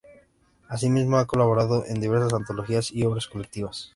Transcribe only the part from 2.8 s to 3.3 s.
y obras